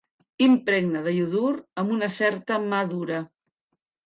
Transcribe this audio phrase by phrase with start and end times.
[0.45, 1.51] Impregna de iodur
[1.83, 3.21] amb una certa mà dura.